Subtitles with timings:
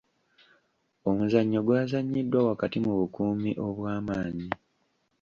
[1.09, 4.49] Omuzannyo gwazannyiddwa wakati mu bukuumi obw'amaanyi.